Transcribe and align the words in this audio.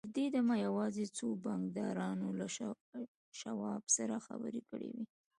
تر 0.05 0.09
دې 0.15 0.25
دمه 0.35 0.55
یوازې 0.65 1.05
څو 1.17 1.27
بانکدارانو 1.43 2.27
له 2.39 2.47
شواب 3.39 3.83
سره 3.97 4.15
خبرې 4.27 4.61
کړې 4.69 4.89
وې 4.93 5.05